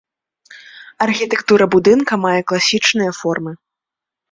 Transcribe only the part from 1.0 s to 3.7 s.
Архітэктура будынка мае класічныя формы.